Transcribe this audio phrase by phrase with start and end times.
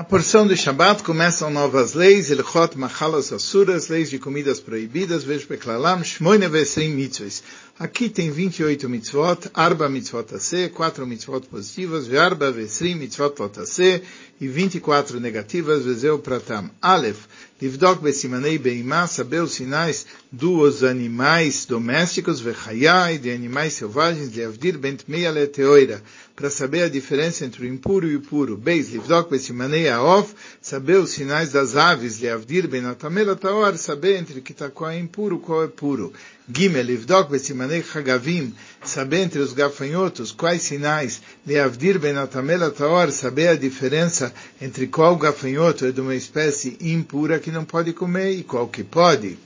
[0.00, 5.46] A porção de Shabbat começam novas leis, Ilchot Machalas Asuras, leis de comidas proibidas, vejo
[5.46, 7.42] Beklalam, Shmoine Vesrim Mitzvahs.
[7.78, 14.02] Aqui tem 28 mitzvot, Arba mitzvot ase, 4 mitzvot positivas, Arba Vesrim mitzvot lotase,
[14.40, 16.70] e 24 negativas, Vezeu Pratam.
[16.80, 17.26] Aleph,
[17.60, 25.02] Livdok Besimanei Beimá, saber os sinais dos animais domésticos, Vechayai, de animais selvagens, Leavdir Bent
[25.06, 26.02] Meia Leteoira,
[26.34, 28.56] para saber a diferença entre o impuro e o puro.
[28.56, 34.40] Beis, Livdok Besimanei Aof, saber os sinais das aves, Leavdir Ben Atamela Taor, saber entre
[34.40, 36.14] que tá, qual é impuro, qual é puro.
[36.52, 38.52] Gimel, Livdok Besimanei Chagavim,
[38.84, 45.16] saber entre os gafanhotos quais sinais, Leavdir Ben Atamela Taor, saber a diferença entre qual
[45.16, 49.38] gafanhoto é de uma espécie impura que não pode comer e qual que pode.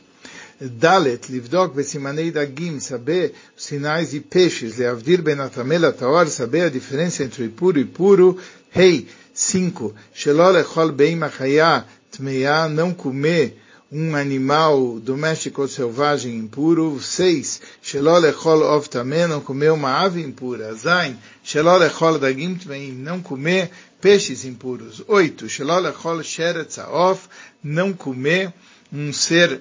[0.58, 6.70] Dalet, Livdok, Besimanei Dagim, saber os sinais de peixes, Leavdir Ben Atamela Taor, saber a
[6.70, 8.38] diferença entre impuro e puro.
[8.70, 9.94] Rei, 5.
[10.14, 13.60] Shelol Echol Beim Achaya, Tmeia, não comer
[13.94, 17.00] um animal doméstico ou selvagem impuro.
[17.00, 17.60] 6.
[17.80, 20.74] Shelol Echol Ov Tameh, não comer uma ave impura.
[20.74, 25.04] Zain, Shelol Echol Dagim Tmeim, não comer peixes impuros.
[25.06, 25.48] 8.
[25.48, 27.28] Shelol Echol Sheretz Aof,
[27.62, 28.52] não comer
[28.92, 29.60] um ser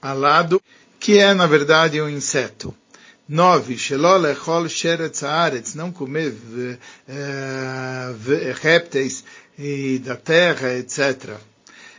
[0.00, 0.62] alado,
[1.00, 2.72] que é, na verdade, um inseto.
[3.28, 3.76] 9.
[3.78, 6.34] Shelol echol sheretz haaretz, não comer
[8.60, 9.24] répteis
[10.02, 11.38] da terra, etc.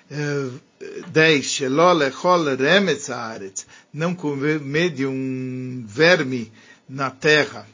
[0.09, 1.43] 10.
[1.43, 6.51] Shelol echol remetz haaretz, não comer de um verme
[6.87, 7.67] na terra.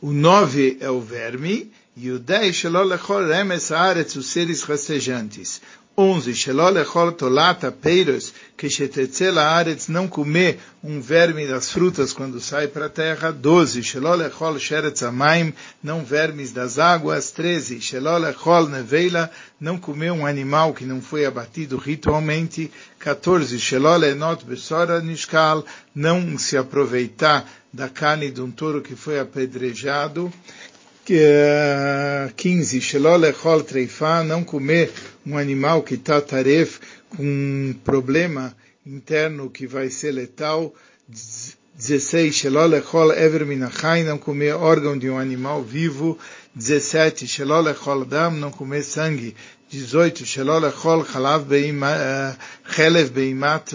[0.00, 5.60] O 9 é o verme, e o 10, Shelol echol remetz haaretz, os seres rastejantes.
[6.00, 6.32] 11.
[6.32, 12.68] Shelol echol tolata peiros, que shetetze laaretz, não comer um verme das frutas quando sai
[12.68, 13.32] para a terra.
[13.32, 13.82] 12.
[13.82, 17.32] Shelol echol sheretz amaim, não vermes das águas.
[17.32, 17.80] 13.
[17.80, 19.28] Shelol echol neveila,
[19.60, 22.70] não comer um animal que não foi abatido ritualmente.
[23.00, 23.58] 14.
[23.58, 30.32] Shelol enot besora nishkal, não se aproveitar da carne de um touro que foi apedrejado.
[31.08, 32.80] 15.
[32.80, 34.90] Shelol echol treifa, não comer
[35.26, 36.78] um animal que está taref
[37.16, 38.54] com um problema
[38.86, 40.74] interno que vai ser letal.
[41.76, 42.34] 16.
[42.34, 46.18] Shelol echol ever minachai, não comer órgão de um animal vivo.
[46.54, 47.26] 17.
[47.26, 49.34] Shelol echol dam, não comer sangue.
[49.70, 50.24] 18.
[50.24, 51.46] Shelol echol chalav
[52.70, 53.70] chelev beimat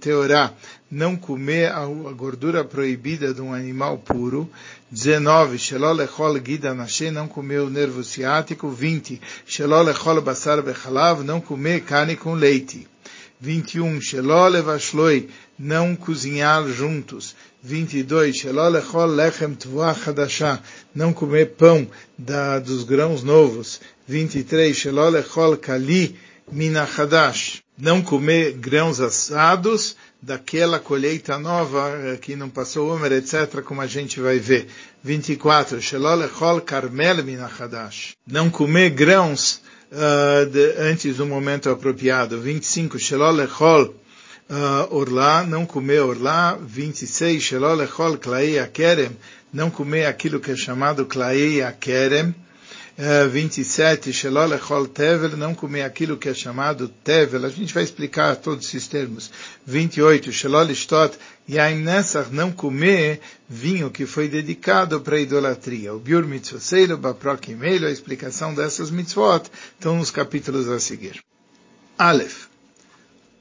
[0.00, 0.52] teorá,
[0.90, 4.50] não comer a gordura proibida de um animal puro.
[4.90, 5.56] 19.
[5.56, 8.68] Shelol echol gida nashe, não comer o nervo ciático.
[8.68, 9.20] 20.
[9.46, 12.88] Shelol echol basar bechalav, não comer carne com leite.
[13.40, 14.00] 21.
[14.00, 17.36] Shelol levashloi, não cozinhar juntos.
[17.62, 18.36] 22.
[18.36, 20.60] Shelol echol lechem tvoah hadashah,
[20.94, 21.86] não comer pão
[22.18, 23.80] da, dos grãos novos.
[24.08, 24.76] 23.
[24.76, 26.16] Shelol echol kali
[26.50, 33.86] minachadash, não comer grãos assados daquela colheita nova que não passou Omer, etc., como a
[33.86, 34.68] gente vai ver.
[35.02, 35.80] 24.
[35.80, 42.40] Shelol echol karmel minachadash, não comer grãos uh, de, antes do momento apropriado.
[42.40, 42.98] 25.
[42.98, 43.94] Shelol echol
[44.50, 49.16] Uh, orlá, não comer orlá, 26, shelol echol klaei akerem,
[49.52, 52.34] não comer aquilo que é chamado klaei akerem,
[53.30, 57.46] 27, Shelol Echol Tevel, não comer aquilo que é chamado Tevel.
[57.46, 59.30] A gente vai explicar todos esses termos.
[59.64, 61.16] 28, Shelol Ishtot
[61.48, 65.94] Yaim Nessach, não comer vinho que foi dedicado para a idolatria.
[65.94, 71.22] O Biur Mitzvoseilo, Baprok Meilo, a explicação dessas mitzvot estão nos capítulos a seguir.
[71.96, 72.50] Aleph.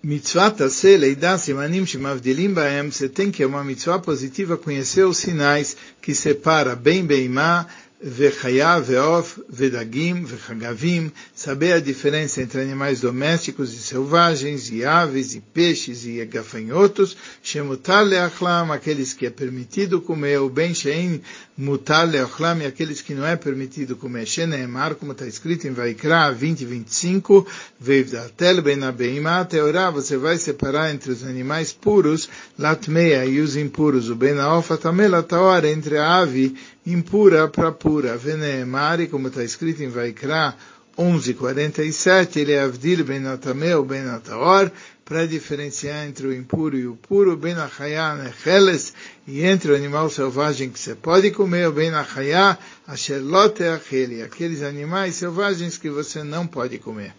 [0.01, 5.17] Mitzvah Taseh Leidá Simanim Shemavdilim Baem, você tem que é uma mitzvah positiva conhecer os
[5.17, 7.67] sinais que separa bem Beimá
[8.01, 15.41] Vechaya, Veof, Vedagim, Vechagavim, saber a diferença entre animais domésticos e selvagens, e aves, e
[15.41, 21.21] peixes, e gafanhotos, Shemutar Leachlam, aqueles que é permitido comer, o Ben Shein
[21.57, 26.31] Mutar Leachlam, e aqueles que não é permitido comer, Sheneemar, como está escrito em Vaikra
[26.31, 27.45] 20 e 25,
[27.77, 34.09] Veivdatel Ben Abeimá, Teorá, você vai separar entre os animais puros, Latmeia, e os impuros,
[34.09, 35.27] o Ben Aofa Tamela
[35.65, 36.55] entre a ave
[36.91, 38.17] impura para pura.
[38.17, 40.55] Veneemari, como está escrito em Vaikra
[40.97, 44.71] 11:47, ele é Avdil ben Atameu ben Ataor,
[45.05, 48.93] para diferenciar entre o impuro e o puro, ben Achayá Necheles,
[49.27, 54.61] e entre o animal selvagem que você pode comer, o ben Achayá Asherlote Acheli, aqueles
[54.61, 57.13] animais selvagens que você não pode comer.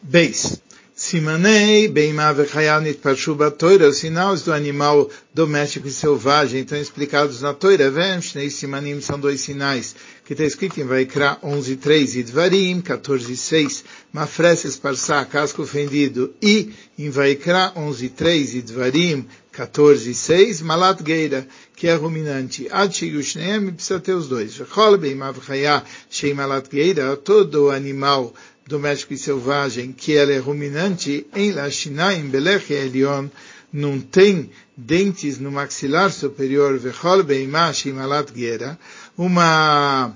[0.00, 0.62] Beis.
[0.98, 7.52] Simanei Beimá Vechayal Parshu Toira, os sinais do animal doméstico e selvagem estão explicados na
[7.52, 7.90] Toira.
[7.90, 9.94] Vem, Simanim são dois sinais
[10.24, 17.10] que está escrito em Vaikra 11.3 e Dvarim 14.6, Mafreses Parsá, casco fendido, e em
[17.10, 21.46] Vaikra 11.3 e Dvarim 14.6, Malat Geira,
[21.76, 22.68] que é ruminante.
[22.70, 24.56] Ad Sheyushneem precisa ter os dois.
[24.56, 28.34] Vechol Beimá Vechayal Shei Malat Geira, todo animal
[28.66, 33.28] doméstico e selvagem, que ela é ruminante, em Lashinaim Belech Elion,
[33.72, 38.78] não tem dentes no maxilar superior, Vechol Beimash Malat Gera,
[39.16, 40.12] uma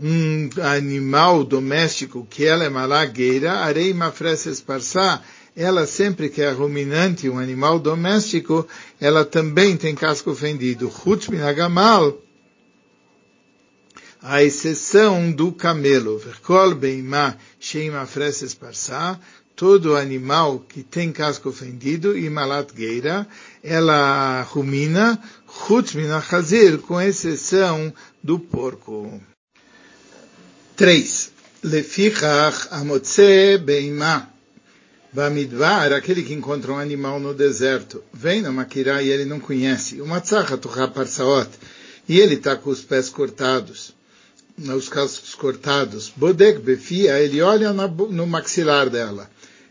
[0.00, 5.20] um animal doméstico que ela é malagueira, arei mafreses parsá,
[5.56, 8.66] ela sempre que é ruminante, um animal doméstico,
[9.00, 10.88] ela também tem casco fendido.
[10.88, 12.16] Chutz minagamal,
[14.20, 19.18] a exceção do camelo, verkol beimá sheima freses parsá,
[19.54, 23.26] todo animal que tem casco fendido e malat geira,
[23.62, 27.92] ela rumina, chutz minachazir, com exceção
[28.22, 29.20] do porco.
[30.76, 31.32] 3.
[31.62, 34.28] Lefichach amotze beimá.
[35.10, 40.02] Bamidbar, aquele que encontra um animal no deserto, vem na Makirá e ele não conhece.
[40.02, 40.52] O Matzach
[40.94, 41.48] Parsaot,
[42.06, 43.97] e ele está com os pés cortados
[44.74, 46.12] os cascos cortados.
[46.16, 49.30] Bodek befia, ele olha no maxilar dela.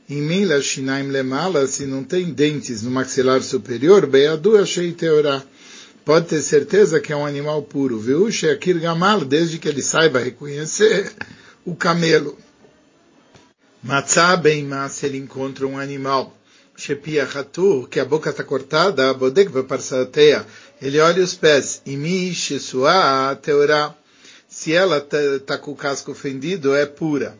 [0.09, 5.43] Em Mila Shinaim Lemala, se não tem dentes no maxilar superior, Beadu achei teorá.
[6.05, 7.99] Pode ter certeza que é um animal puro.
[7.99, 11.11] Veusha Kirgamal, desde que ele saiba reconhecer
[11.65, 12.37] o camelo.
[13.83, 16.33] Matzah bem se ele encontra um animal.
[16.77, 20.45] Shepia Hatu, que a boca está cortada, Bodek Beparsateia.
[20.81, 21.81] Ele olha os pés.
[21.85, 23.93] Imi Shesua Teorá
[24.57, 27.37] se ela está tá com o casco fendido, é pura.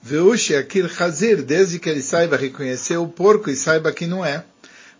[0.00, 4.44] Veushi akir chazir, desde que ele saiba reconhecer o porco e saiba que não é.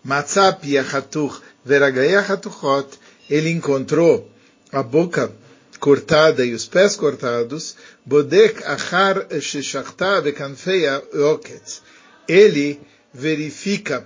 [0.03, 4.29] Matzap yachatuch veragayachatuchot, ele encontrou
[4.69, 5.31] a boca
[5.79, 11.01] cortada e os pés cortados, bodek achar sheshachta bekanfeia
[11.31, 11.81] oketz.
[12.27, 12.81] Ele
[13.13, 14.05] verifica,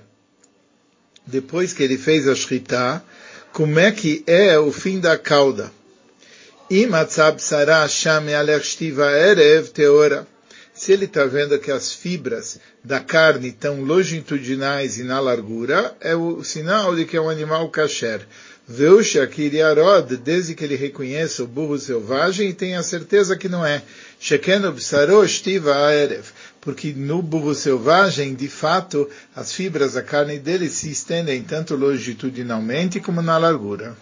[1.26, 3.02] depois que ele fez a shritá,
[3.52, 5.72] como é que é o fim da cauda.
[10.74, 16.16] Se ele está vendo que as fibras da carne estão longitudinais e na largura, é
[16.16, 18.26] o sinal de que é um animal kasher.
[18.68, 23.84] Veusha Kiriarod, desde que ele reconheça o burro selvagem e tenha certeza que não é.
[24.20, 26.26] Sheken obsaro shtiva aerev.
[26.62, 33.00] Porque no burro selvagem, de fato, as fibras da carne dele se estendem tanto longitudinalmente
[33.00, 33.96] como na largura.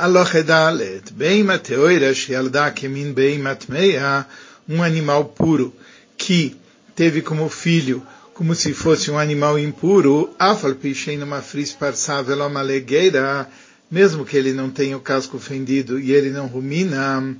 [0.00, 4.24] Aloche Dalet, Beima Teoira Shialda Kemin Beima Tmeia,
[4.68, 5.74] um animal puro
[6.16, 6.56] que
[6.94, 8.00] teve como filho
[8.32, 13.50] como se fosse um animal impuro, Afal Pishen numa fris parsável uma legueira,
[13.90, 17.36] mesmo que ele não tenha o casco fendido e ele não rumina,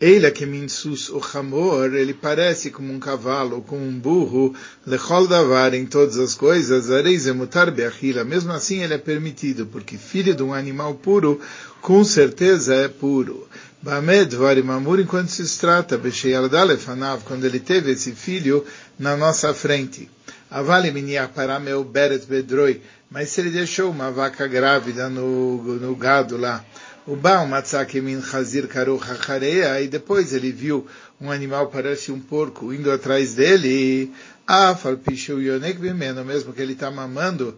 [0.00, 4.54] ele que minsus o chamor, ele parece como um cavalo, como um burro,
[4.86, 10.34] lechol davar em todas as coisas, areizemutar beachila, mesmo assim ele é permitido, porque filho
[10.34, 11.40] de um animal puro,
[11.80, 13.48] com certeza é puro.
[13.80, 18.64] Bamed varimamur, enquanto se trata, besheyardalefanav, quando ele teve esse filho
[18.98, 20.10] na nossa frente.
[20.50, 20.92] Avale
[21.34, 26.64] para meu beret bedroi, mas se ele deixou uma vaca grávida no, no gado lá,
[27.06, 30.86] o Baal Matzakemin Chazir Karuch Hachareia, e depois ele viu
[31.20, 34.12] um animal parece um porco indo atrás dele,
[34.46, 37.56] Afal Pishu Yonek Bimeno, mesmo que ele está mamando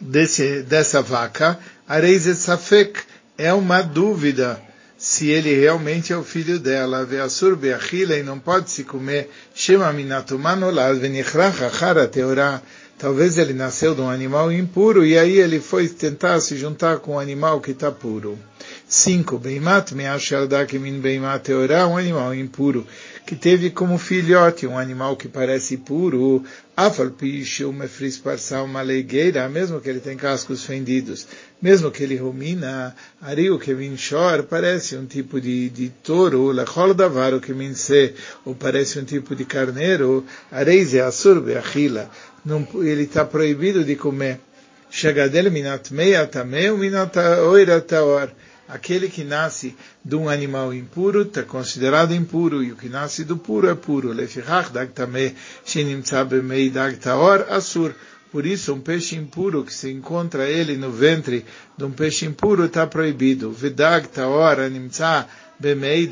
[0.00, 3.00] desse, dessa vaca, Areizet Safek,
[3.36, 4.60] é uma dúvida
[4.98, 7.04] se ele realmente é o filho dela.
[7.04, 9.30] Veasur beachila e não pode se comer.
[9.54, 12.60] Shema minatumanolad venichrach achara teorá.
[12.98, 17.14] Talvez ele nasceu de um animal impuro e aí ele foi tentar se juntar com
[17.14, 18.36] um animal que está puro.
[18.88, 19.38] 5.
[19.38, 22.86] Beimat me'ashaldakimin beimat teorá, um animal impuro,
[23.26, 26.42] que teve como filhote um animal que parece puro,
[26.74, 31.26] afal pichu mefris parsal uma leigueira, mesmo que ele tem cascos fendidos,
[31.60, 37.40] mesmo que ele rumina, ario que minchor, parece um tipo de, de touro, lechol davaro
[37.40, 38.14] que minse,
[38.44, 42.10] ou parece um tipo de carneiro, areize asur beachila,
[42.46, 44.40] ele está proibido de comer.
[44.90, 48.30] Shagadel minat meia tameu minat oira taor
[48.68, 53.38] aquele que nasce de um animal impuro está considerado impuro, e o que nasce do
[53.38, 54.14] puro é puro.
[57.48, 57.94] asur.
[58.30, 61.46] Por isso, um peixe impuro que se encontra ele no ventre
[61.78, 63.50] de um peixe impuro está proibido.
[63.50, 65.26] Vedag taor animtza
[65.58, 66.08] bemei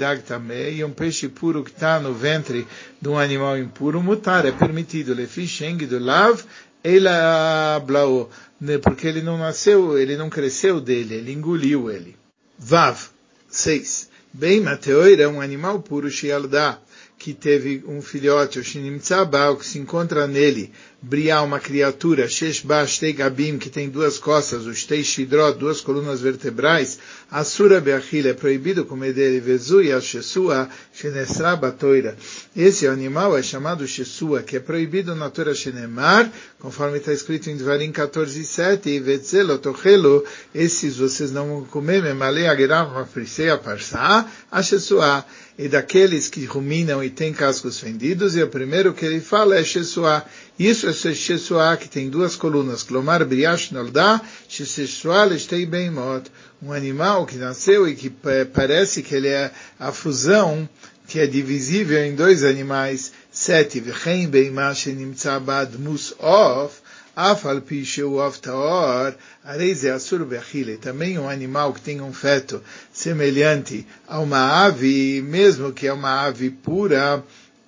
[0.72, 2.66] e um peixe puro que está no ventre
[3.00, 6.42] de um animal impuro, mutar, é permitido, lefi sheng do lav,
[6.82, 12.16] ela blaou, né, porque ele não nasceu, ele não cresceu dele, ele engoliu ele.
[12.58, 13.08] Vav,
[13.48, 14.08] seis.
[14.32, 16.78] Bem, Mateoira é um animal puro, Shialdá,
[17.18, 20.70] que teve um filhote, o Shinimtzabal, que se encontra nele,
[21.00, 26.20] briar uma criatura, Sheshba Shtei Gabim, que tem duas costas, o Shtei Shidrot, duas colunas
[26.20, 26.99] vertebrais,
[27.30, 32.16] Asura Beachil, é proibido comer dele, Vezu e Shesua, Shenesra Batoira.
[32.54, 37.56] Esse animal é chamado Shesua, que é proibido na Torah Shenemar, conforme está escrito em
[37.56, 44.62] Dvarim 14.7, e Vetzelo Tochelo, esses vocês não vão comer, Memale Agerav Mafrisei Aparsa, a
[44.62, 45.25] Shesua
[45.58, 49.64] e daqueles que ruminam e têm cascos fendidos, e o primeiro que ele fala é
[49.64, 50.25] Shesua.
[50.58, 56.30] Isso é Shesua, que tem duas colunas, Klomar Briash Nolda, Shesua Lestei Beimot,
[56.62, 58.10] um animal que nasceu e que
[58.52, 60.68] parece que ele é a fusão
[61.06, 63.80] que é divisível em dois animais, sete,
[64.28, 66.80] Beimash Nimtzabad Musof,
[67.16, 74.20] Afal Pisheu Taor, Areize Asur Bechile, também um animal que tem um feto semelhante a
[74.20, 77.25] uma ave, mesmo que é uma ave pura,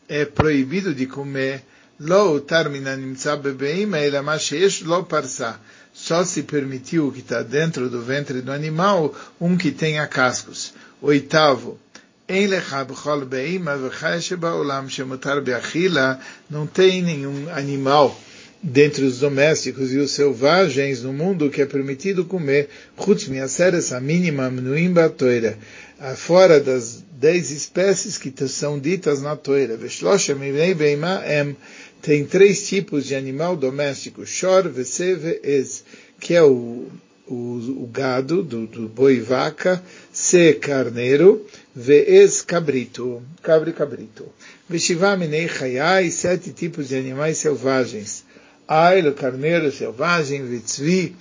[0.06, 1.64] é proibido de comer.
[1.98, 5.58] Lo tarmina nimtza bebeima elamashesh lo parsa.
[5.94, 10.74] Só se permitiu que está dentro do ventre do animal um que tenha cascos.
[11.00, 11.78] Oitavo,
[16.50, 18.20] não tem nenhum animal
[18.62, 22.68] dentre os domésticos e os selvagens no mundo que é permitido comer,
[23.92, 25.56] a mínima mnuim toira,
[26.16, 29.78] fora das dez espécies que são ditas na toira.
[32.00, 35.82] Tem três tipos de animal doméstico, shor, veseve, ez,
[36.20, 36.86] que é o,
[37.26, 44.26] o, o gado do, do boi e vaca, se carneiro, veez cabrito, cabre cabrito.
[44.68, 48.27] Veshivá minei chayai, sete tipos de animais selvagens.
[48.68, 51.16] Ail, o carneiro selvagem, Vitzvi,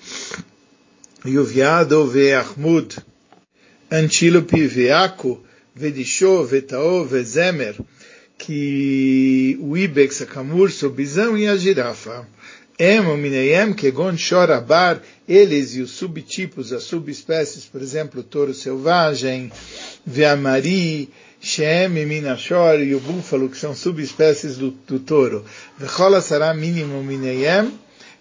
[1.24, 2.98] e o veado, Veachmud,
[3.90, 5.42] antílope, Veaco,
[5.74, 7.76] Vedishô, Vetaô, Vezemer,
[8.38, 12.28] que o ibex, a camurça, o bisão e a girafa.
[12.78, 18.54] Em, o mineiam, kegon, chorabar, eles e os subtipos, as subespécies, por exemplo, o touro
[18.54, 19.52] selvagem,
[20.06, 21.10] veamari,
[21.48, 25.46] Shem e Minashor e o búfalo, que são subespécies do, do touro.
[25.78, 27.72] Vechola será mínimo mineyem,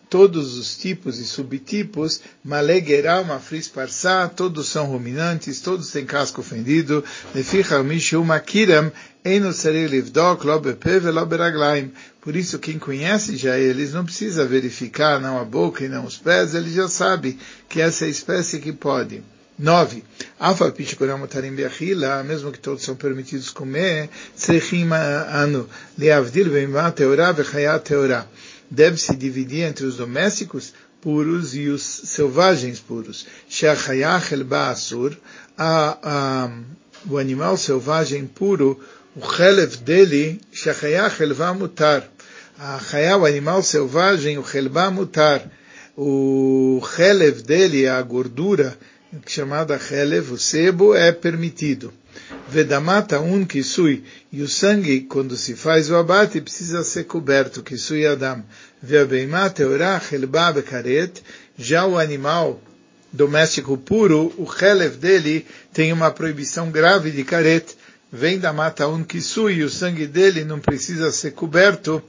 [0.09, 7.03] todos os tipos e subtipos, malegeral, mafris parsá, todos são ruminantes, todos têm casco fendido,
[7.35, 8.93] leficha mishu makiram,
[9.25, 11.91] eno serei livdok, lo bepe velo beraglaim.
[12.21, 16.17] Por isso, quem conhece já eles não precisa verificar não a boca e não os
[16.17, 17.37] pés, ele já sabe
[17.69, 19.21] que essa é a espécie que pode.
[19.59, 20.03] 9.
[20.39, 27.79] Alfa pichikoramutarim beachila, mesmo que todos são permitidos comer, sechim anu, leavdil veimá teorá vechayá
[27.79, 28.27] teorá.
[28.71, 33.27] Deve-se dividir entre os domésticos puros e os selvagens puros.
[33.49, 35.17] Shachayach el asur,
[37.09, 38.79] o animal selvagem puro,
[39.15, 42.07] o chelev dele, shachayach el mutar.
[42.59, 45.49] A chayá, o animal selvagem, o chelba mutar.
[45.97, 48.77] O chelev dele, a gordura,
[49.27, 51.93] chamada Helev, o sebo, é permitido.
[52.49, 58.07] Vedamata un kisui, e o sangue, quando se faz o abate, precisa ser coberto, kisui
[58.07, 58.43] adam.
[58.83, 61.23] Veabeimata ora helba bekaret,
[61.57, 62.61] já o animal
[63.13, 67.77] doméstico puro, o Helev dele tem uma proibição grave de caret.
[68.13, 72.03] Vem da mata um kisui, e o sangue dele não precisa ser coberto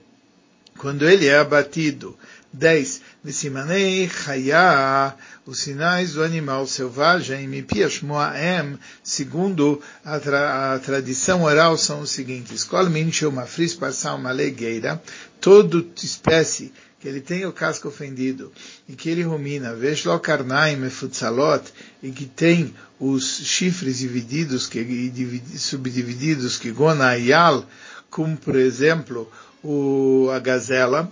[0.77, 2.17] quando ele é abatido.
[2.53, 3.01] 10.
[3.23, 5.15] Vesimanei Chaya,
[5.45, 12.11] os sinais do animal selvagem, Mipiash Moaem, segundo a, tra a, tradição oral, são os
[12.11, 12.63] seguintes.
[12.63, 15.01] Kol minchel mafris passar uma legueira,
[15.41, 18.51] toda espécie que ele tem o casco ofendido
[18.89, 21.63] e que ele rumina, veshlo karnaim futsalot,
[22.01, 25.11] e que tem os chifres divididos, que,
[25.57, 27.67] subdivididos, que gona ayal,
[28.09, 29.31] como por exemplo
[29.63, 31.11] o, a gazela,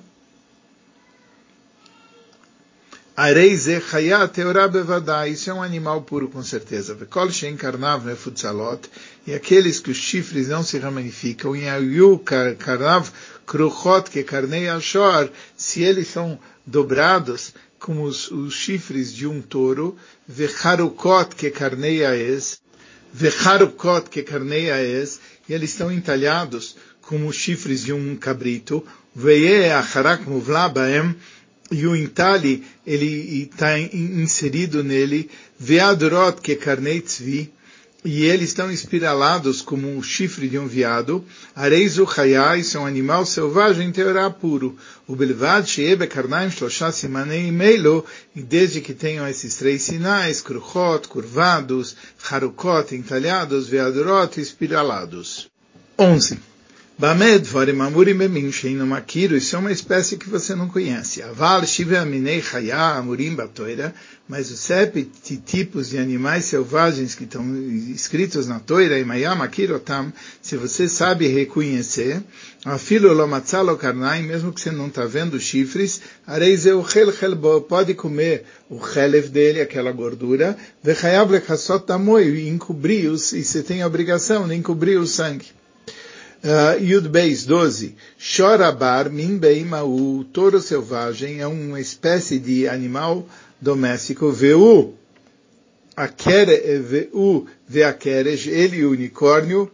[3.17, 5.25] Areize chaya teorá bevadá.
[5.25, 6.93] Isso é um animal puro com certeza.
[6.93, 8.89] Vekol shen karnav mefutsalot.
[9.25, 11.55] E aqueles que os chifres não se ramificam.
[11.55, 13.09] E ayu karnav
[13.47, 15.29] kruchot que carnei ashor.
[15.55, 16.37] Se eles são
[16.67, 19.95] dobrados como os, os chifres de um touro.
[20.27, 22.59] Vecharukot que carnei aes.
[23.13, 25.21] Vecharukot que carnei aes.
[25.47, 26.75] E eles estão entalhados
[27.07, 28.85] como os chifres de um cabrito.
[29.15, 31.15] Veye acharak muvla baem
[31.71, 37.51] e o entalhe, ele está inserido nele, veadrot que carnei tzvi,
[38.03, 41.25] e eles estão espiralados como um chifre de um veado.
[41.55, 42.07] Areis o
[42.55, 44.77] isso é um animal selvagem teorá puro.
[45.07, 51.07] O belvad sheebe karnaim shlosha simanei meilo, e desde que tenham esses três sinais, kruchot,
[51.07, 51.95] curvados,
[52.29, 55.49] harukot, entalhados, veadurot, espiralados.
[55.97, 56.54] 11.
[56.97, 57.77] Bamed Varim
[58.17, 61.21] Bemim Sheinu Makiru, isso é uma espécie que você não conhece.
[61.21, 63.93] Aval Shiva Aminei Chaya Amurim Batoira,
[64.29, 65.03] mas os sete
[65.45, 67.43] tipos de animais selvagens que estão
[67.93, 72.23] escritos na Toira, Imayam Akirotam, se você sabe reconhecer,
[72.63, 78.45] Afilo Lomatzalo Karnai, mesmo que você não está vendo chifres, Areizeu Chel Chelbo, pode comer
[78.69, 84.47] o chelev dele, aquela gordura, Vechayav Lechasot Tamoi, e encobrir-os, e você tem a obrigação
[84.47, 85.47] de encobrir o sangue.
[86.45, 87.95] Uh, Yud Beis 12.
[88.19, 89.09] Chorabar
[89.83, 93.27] o touro selvagem, é uma espécie de animal
[93.59, 94.31] doméstico.
[94.31, 94.93] Veu,
[95.97, 99.71] akere, veu, veakerej, ele o unicórnio.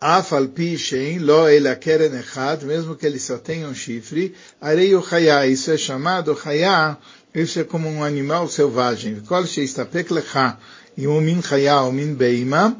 [0.00, 4.34] Afal pi shein, lo el akeren echad, mesmo que ele só tenha um chifre.
[4.60, 6.96] Arei o chaya, isso é chamado chaya,
[7.32, 9.20] isso é como um animal selvagem.
[9.20, 10.58] Kol sheistapek lecha,
[10.96, 12.76] e um min chaya, um min beima.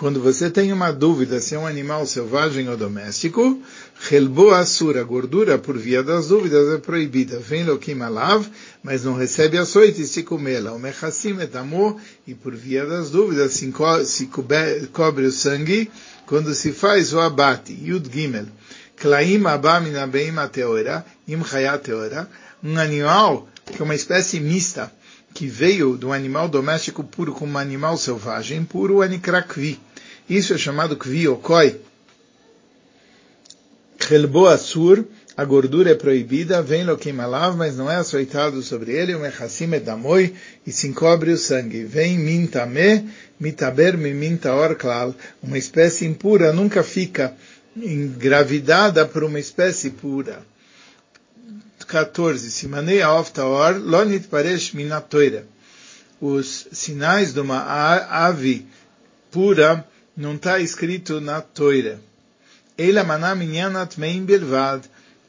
[0.00, 3.60] Quando você tem uma dúvida se é um animal selvagem ou doméstico,
[4.10, 7.38] Helbo Asura, gordura por via das dúvidas é proibida.
[7.38, 8.46] Vem Lokim Alav,
[8.82, 10.72] mas não recebe açoite se comê-la.
[10.72, 15.90] O Mechassim etamor, e por via das dúvidas se, cobre, cobre o sangue
[16.24, 17.78] quando se faz o abate.
[17.78, 18.46] Yud Gimel.
[18.96, 21.42] Klaim Abam Inabeim Teora, Im
[21.84, 22.26] Teora.
[22.64, 24.90] Um animal que é uma espécie mista
[25.34, 29.78] que veio do animal doméstico puro como um animal selvagem puro, anikrakvi.
[30.30, 31.80] Isso é chamado kvi okoi.
[33.98, 35.04] Chelbo asur,
[35.36, 39.68] a gordura é proibida, vem lo alav, mas não é açoitado sobre ele, o mechassim
[39.80, 40.32] damoi,
[40.64, 41.82] e se encobre o sangue.
[41.82, 43.10] Vem mintame,
[43.40, 47.34] mitaber mimintaor klal, uma espécie impura nunca fica
[47.76, 50.42] engravidada por uma espécie pura.
[51.88, 52.52] 14.
[52.52, 55.44] Simanei Aoftaor, Lonit Paresh Minatoira.
[56.20, 57.64] Os sinais de uma
[58.08, 58.64] ave
[59.32, 59.84] pura
[60.20, 61.98] não está escrito na Toira.
[62.76, 63.00] Ele.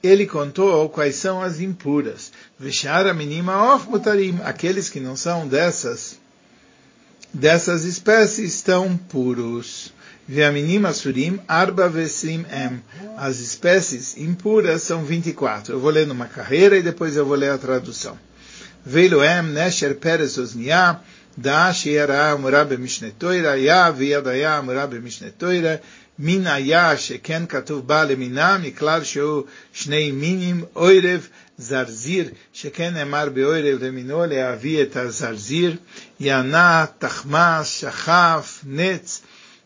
[0.03, 2.31] Ele contou quais são as impuras.
[2.59, 4.39] Veshara minima of mutarim.
[4.43, 6.19] Aqueles que não são dessas,
[7.33, 9.93] dessas espécies estão puros.
[10.27, 12.83] Veaminim asurim arba vesrim em.
[13.15, 15.75] As espécies impuras são 24.
[15.75, 18.19] Eu vou ler numa carreira e depois eu vou ler a tradução.
[18.85, 20.99] Veiloem nesher peres osniah
[21.43, 25.75] da שיראה אמורה במשנה תוירה, היה ויד היה אמורה במשנה תוירה,
[26.19, 31.27] מין היה שכן כתוב בא למינה, מכלל שהוא שני מינים, אוירב,
[31.57, 35.75] זרזיר, שכן נאמר באוירב למינו להביא את הזרזיר,
[36.19, 39.21] יענה, תחמס, שחף, נץ,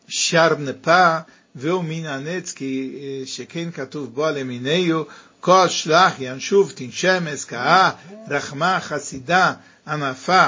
[0.08, 1.18] שרנפה,
[1.56, 5.06] והוא מן הנץ, כי שכן כתוב בו למיניהו,
[5.40, 7.90] כל שלח, ינשוף, תנשמס, קאה,
[8.30, 9.54] רחמה, חסידה,
[9.88, 10.48] ענפה,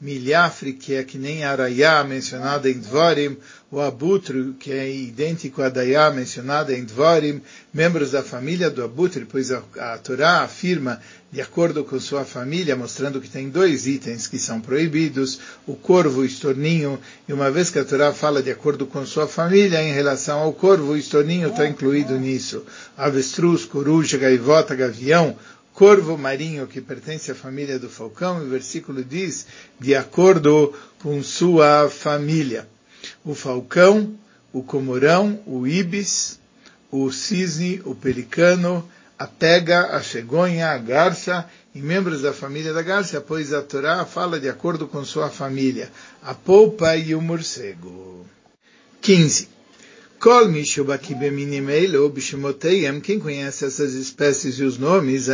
[0.00, 3.36] milhafre, que é que nem araiá, mencionada em Dvorim,
[3.70, 9.26] o abutre, que é idêntico a dayá, mencionada em Dvorim, membros da família do abutre,
[9.26, 14.26] pois a, a Torá afirma, de acordo com sua família, mostrando que tem dois itens
[14.26, 18.50] que são proibidos, o corvo, o estorninho, e uma vez que a Torá fala de
[18.50, 22.64] acordo com sua família, em relação ao corvo, o estorninho está incluído nisso.
[22.96, 25.36] Avestruz, coruja, gaivota, gavião,
[25.80, 29.46] corvo marinho que pertence à família do falcão, o versículo diz,
[29.80, 32.68] de acordo com sua família.
[33.24, 34.14] O falcão,
[34.52, 36.38] o comorão, o ibis,
[36.90, 38.86] o cisne, o pelicano,
[39.18, 44.04] a pega, a cegonha, a garça e membros da família da garça, pois a Torá
[44.04, 45.90] fala de acordo com sua família,
[46.22, 48.26] a polpa e o morcego.
[49.00, 49.48] 15.
[50.20, 50.48] Kol
[53.00, 55.30] quem conhece essas espécies e os nomes,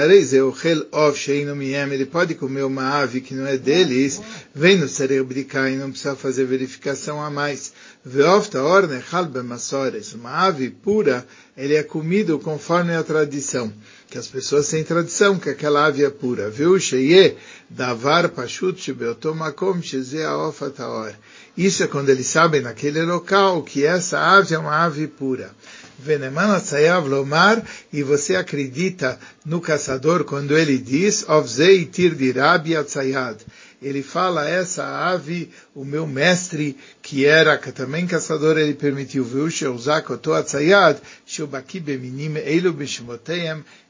[1.93, 4.23] ele pode comer uma ave que não é deles,
[4.55, 7.73] vem no Serebrikai e não precisa fazer verificação a mais.
[8.09, 13.73] Veofta Ornechal Bemasores, uma ave pura, ele é comido conforme a tradição,
[14.09, 16.49] que as pessoas têm tradição que aquela ave é pura.
[16.49, 16.79] Viu
[17.69, 19.81] Davar Pashut Shebeotomakom.
[21.57, 25.51] Isso é quando eles sabem naquele local que essa ave é uma ave pura.
[25.99, 33.39] Venemana Tzayav Lomar, e você acredita no caçador quando ele diz, Ovzei Tir Dirabi Atzayad.
[33.81, 39.49] ele fala, essa ave, o meu mestre, que era também caçador, ele permitiu, viu,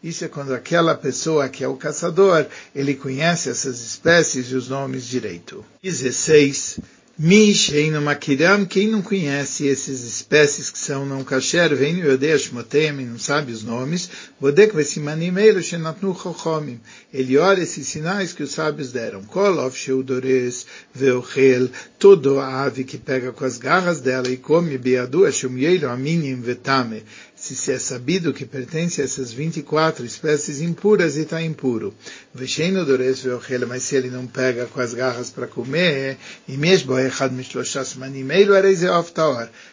[0.03, 4.69] isso é quando aquela pessoa que é o caçador, ele conhece essas espécies e os
[4.69, 5.65] nomes direito.
[5.83, 6.79] 16.
[7.19, 13.19] Misheinu Makiram, quem não conhece essas espécies que são não kasher, vem Yodesh Motem, não
[13.19, 16.79] sabe os nomes, Bodek Vesimanimelo Shenatnu Chochomim.
[17.11, 19.25] Ele olha esses sinais que os sábios deram.
[19.25, 25.25] Kolov Sheudores Veochel, todo a ave que pega com as garras dela e come Beadu
[25.25, 27.03] Ashumyeiro Aminim Vetame
[27.47, 31.95] se, se é sabido que pertence a essas 24 espécies impuras e está impuro.
[32.35, 33.25] Vexendo dores
[33.69, 36.95] mas se ele não pega com as garras para comer, e mesmo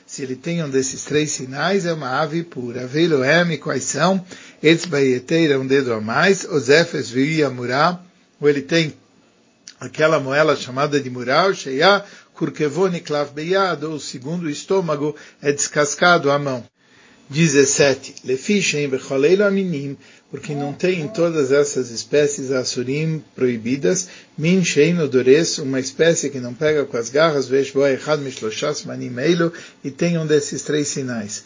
[0.06, 2.86] se ele tem um desses três sinais, é uma ave pura.
[2.86, 4.24] Velo M, quais são?
[4.62, 8.00] Etzbaieteira, um dedo a mais, Ozefes viia murá,
[8.40, 8.94] ou ele tem
[9.80, 16.30] aquela moela chamada de mural, Sheia, Kurkevoni Klav Beyad, ou o segundo estômago é descascado
[16.32, 16.64] à mão.
[17.34, 18.15] 17.
[18.24, 19.98] Lefishem becholeilo aminim,
[20.30, 26.39] porque não tem em todas essas espécies asurim proibidas, min shein odores, uma espécie que
[26.39, 29.52] não pega com as garras, veshbo echad mishloshas manim eilo,
[29.84, 31.43] e tem um desses três sinais.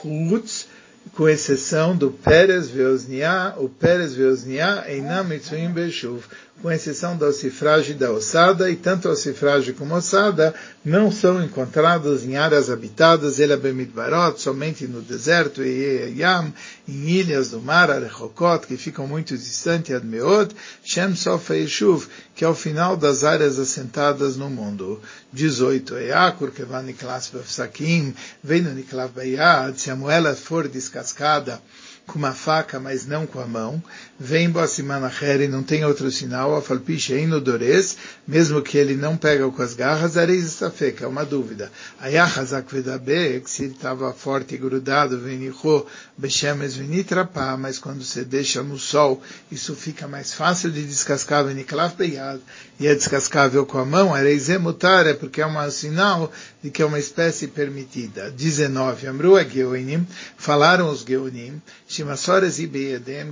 [0.00, 0.66] Chutz,
[1.14, 6.24] com exceção do Pérez Veosnia, o Pérez Veosnia Einam Mitzuim Beshuv,
[6.62, 12.24] com exceção da cifragem da ossada, e tanto a cifragem como ossada não são encontrados
[12.24, 16.52] em áreas habitadas, ele Bemidbarot, somente no deserto, e Yam,
[16.88, 22.48] em ilhas do mar, Arechokot, que ficam muito distantes, Admeot, Shem Sof Yeshuv, que é
[22.48, 25.00] o final das áreas assentadas no mundo.
[25.32, 25.96] 18.
[25.98, 31.60] Eakur, Kevan Niklas Befsakim, Veno Niklav Bayad, se a moela for descascada,
[32.06, 33.82] com uma faca, mas não com a mão.
[34.18, 39.60] Vem Bossimanachere, não tem outro sinal, a falpiche inodores, mesmo que ele não pega com
[39.60, 41.70] as garras, areis está feca, é uma dúvida.
[42.00, 45.84] Ayachazak vedabe, que se ele estava forte e grudado, venicho,
[46.16, 49.20] bechemes venitrapá, mas quando você deixa no sol,
[49.52, 52.40] isso fica mais fácil de descascar, veniklav beyad,
[52.80, 56.80] e é descascável com a mão, areis emutar, é porque é um sinal de que
[56.80, 58.30] é uma espécie permitida.
[58.30, 59.08] 19.
[59.08, 60.06] Amru Geonim,
[60.38, 62.66] falaram os Geonim, Shimasores e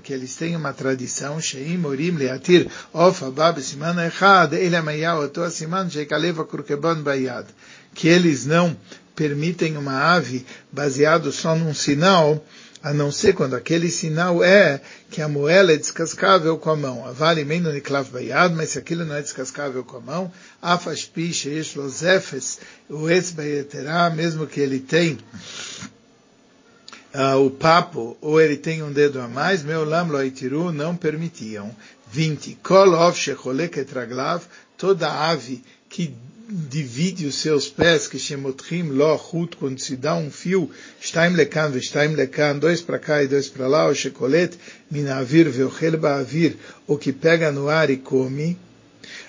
[0.03, 5.49] que eles têm uma tradição, Sheim Morim Leatir Of Abab Siman Echad, Ele Amayah Oto
[5.51, 7.47] Siman Sheikaleva Kurkebon Bayad,
[7.95, 8.77] que eles não
[9.15, 12.45] permitem uma ave baseado só num sinal,
[12.83, 14.79] a não ser quando aquele sinal é
[15.11, 17.15] que a moela é descascável com a mão.
[17.15, 21.49] Vale menos niklav bayad, mas se aquilo não é descascável com a mão, afas piche,
[21.49, 22.59] eshlozefes,
[22.91, 25.19] o esbayeterá, mesmo que ele tem
[27.15, 31.75] uh, o papo, ou ele tem um dedo a mais, meu lam loitiru não permitiam.
[32.13, 32.59] 20.
[32.63, 33.85] Kol of shecholek
[34.77, 36.15] toda ave que
[36.49, 41.71] divide os seus pés, que shemotrim lo chut, quando se dá um fio, shtaim lekan
[41.71, 44.53] ve shtaim lekan, dois para cá e dois para lá, o shekolet
[44.91, 48.59] minavir veochel ba'avir, o que pega no ar e come,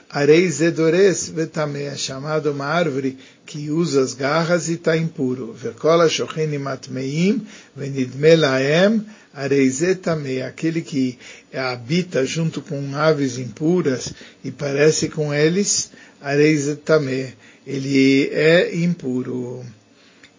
[0.09, 5.51] Arei Zedores Vetameh, é chamado uma árvore que usa as garras e está impuro.
[5.53, 11.19] Verkola Shocheni Matmeim Venidme Laem Arei Zetameh, aquele que
[11.53, 14.13] habita junto com aves impuras
[14.43, 15.91] e parece com eles,
[16.21, 17.33] Arei Zetameh,
[17.67, 19.65] ele é impuro.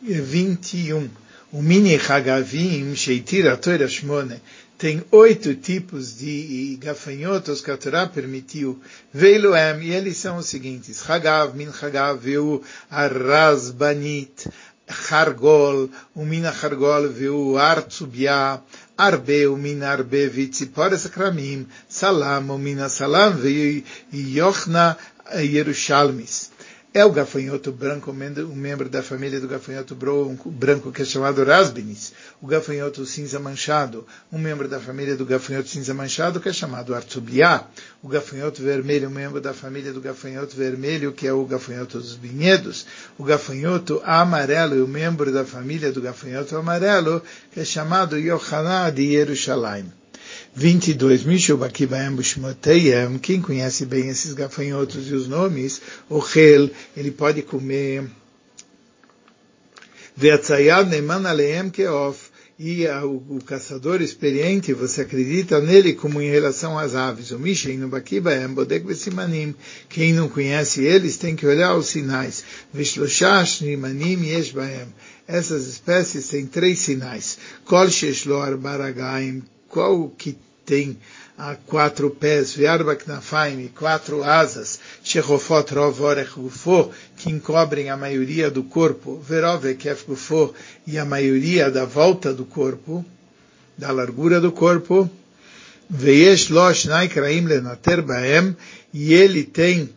[0.03, 1.09] 21.
[1.53, 4.41] O mini Hagavim Sheitira Torah Shmone,
[4.79, 8.79] tem oito tipos de gafanhotos que a Torá permitiu.
[9.13, 11.09] Veiloem, e eles são os seguintes.
[11.09, 14.49] Hagav, min Hagav, viu Arrazbanit,
[14.87, 18.61] Hargol, o min Hargol, viu Artsubia,
[18.99, 24.97] Arbe, o min Arbe, Vitzipor Sakramim, Salam, o min Salam, viu Yochna
[25.35, 26.56] Yerushalmis
[26.95, 29.95] é o gafanhoto branco, um membro da família do gafanhoto
[30.47, 32.13] branco que é chamado rasbinis.
[32.41, 36.95] O gafanhoto cinza manchado, um membro da família do gafanhoto cinza manchado que é chamado
[36.95, 37.67] artubiá.
[38.03, 42.15] O gafanhoto vermelho, um membro da família do gafanhoto vermelho que é o gafanhoto dos
[42.15, 42.87] vinhedos.
[43.19, 47.23] O gafanhoto amarelo, um membro da família do gafanhoto amarelo
[47.53, 49.93] que é chamado Yohaná de Yerushalayim.
[50.57, 51.25] 22.
[51.25, 58.09] Mishubakibaem Bushmoteyem, quem conhece bem esses gafanhotos e os nomes, o Hel, ele pode comer.
[60.17, 66.95] Veatzayad Neman Aleem Keof, e o, caçador experiente, você acredita nele como em relação às
[66.95, 67.33] aves.
[67.33, 69.55] O Mishen no Bakibaem Bodek Besimanim,
[69.91, 72.43] quem não conhece eles tem que olhar os sinais.
[72.73, 74.87] Vishloshash Nimanim Yeshbaem.
[75.29, 77.37] Essas espécies têm três sinais.
[77.67, 80.99] Kol Sheshlo Arbaragaim, qual que tem
[81.39, 88.65] a quatro pés, ve'arba knafaim, quatro asas, shechofot rovorech gufo, que encobrem a maioria do
[88.65, 90.55] corpo, verove kef gufo,
[90.87, 93.05] e a maioria da volta do corpo,
[93.79, 95.09] da largura do corpo,
[95.89, 98.57] ve'yesh lo shnai kraim lenater baem,
[98.93, 99.91] e ele tem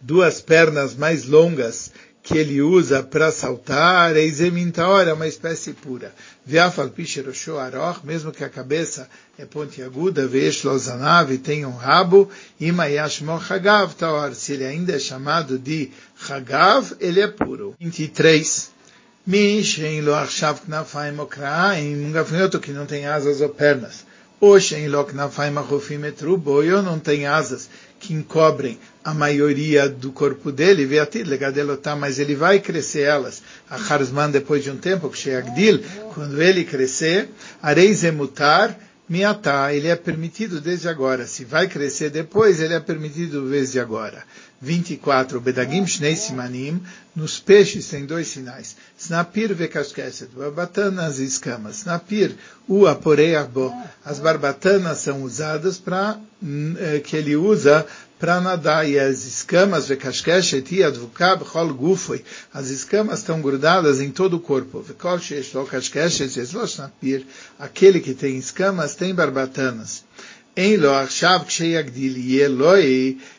[0.00, 1.90] duas pernas mais longas
[2.28, 6.12] que ele usa para saltar, Eizemintaor é uma espécie pura.
[6.44, 6.92] Viafal
[7.58, 12.28] Aroch, mesmo que a cabeça é pontiaguda, Vesh Lozanav tem um rabo,
[12.60, 15.90] Imayashmo Hagav Taor, se ele ainda é chamado de
[16.28, 17.74] Hagav, ele é puro.
[17.80, 18.72] 23.
[19.26, 24.04] Mi shein lo achshav knafaim um gafanhoto que não tem asas ou pernas.
[24.38, 30.12] O shein lo knafaim achofim etrubo, eu não tem asas que encobrem a maioria do
[30.12, 30.84] corpo dele,
[31.76, 33.42] tá, mas ele vai crescer elas.
[33.68, 35.08] A Harzman, depois de um tempo,
[36.14, 37.28] quando ele crescer,
[37.62, 41.26] areizemutar, miatá, ele é permitido desde agora.
[41.26, 44.22] Se vai crescer depois, ele é permitido desde agora.
[44.60, 45.40] 24.
[45.40, 46.82] Bedagim Shnei Simanim,
[47.14, 48.76] nos peixes tem dois sinais.
[48.98, 51.78] Snapir vekashkeshet, barbatanas e escamas.
[51.78, 52.34] Snapir,
[52.66, 53.72] o aporei abo.
[54.04, 56.18] As barbatanas são usadas para,
[56.78, 57.86] eh, que ele usa
[58.18, 59.88] para nadar, e as escamas.
[62.52, 64.84] As escamas estão grudadas em todo o corpo.
[67.58, 70.04] Aquele que tem escamas tem barbatanas.
[70.56, 70.76] Em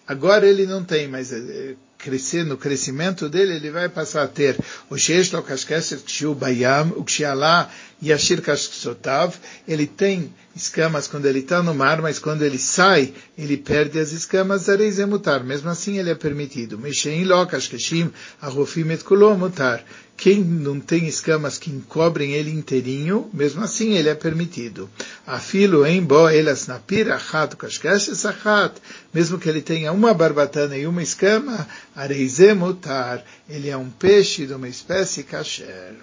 [0.07, 4.57] agora ele não tem, mas eh, crescer, no crescimento dele, ele vai passar a ter
[4.89, 7.69] o shesh lo kashkeshet kshu bayam, o kshialá
[8.01, 9.35] yashir kashksotav,
[9.67, 14.11] ele tem escamas quando ele está no mar, mas quando ele sai, ele perde as
[14.13, 15.43] escamas, areis é mutar.
[15.43, 16.77] Mesmo assim, ele é permitido.
[16.77, 19.03] Meshein lokas keshim arrofim et
[19.37, 19.83] mutar.
[20.19, 24.89] Quem não tem escamas que encobrem ele inteirinho, mesmo assim ele é permitido.
[25.25, 27.55] Afilo em bo elas na pira achat
[28.13, 28.81] sachat.
[29.13, 33.23] Mesmo que ele tenha uma barbatana e uma escama, areis é mutar.
[33.49, 35.95] Ele é um peixe de uma espécie kasher.